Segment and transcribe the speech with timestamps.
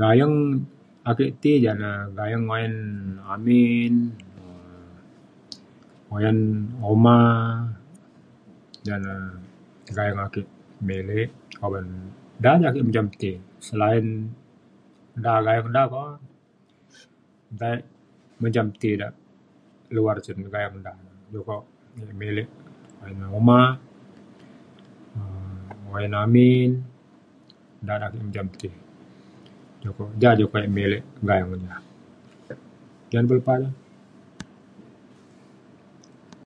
[0.00, 0.36] gayeng
[1.10, 2.74] ake ti jane gayeng oyan
[3.34, 3.94] amin
[4.42, 4.66] um
[6.16, 6.38] oyan
[6.90, 7.16] oma
[8.86, 9.14] jane
[9.96, 10.40] gayeng ake
[10.88, 11.28] milik
[11.66, 11.86] oban
[12.44, 13.30] da ne ake mencam ti,
[13.68, 14.06] selain
[15.24, 16.02] da gayeng da ko
[17.54, 17.82] nta ek
[18.42, 19.08] mencam ti da
[19.94, 20.92] luar cung gayeng da.
[21.32, 21.62] jukuk
[22.22, 22.48] milik
[23.02, 23.60] oyan oma
[25.18, 26.70] um oyan amin
[27.86, 28.68] da da' ake mencam ti
[30.22, 31.76] ja jukok ek milik gayang da.
[33.10, 33.70] jane pe lepa ja.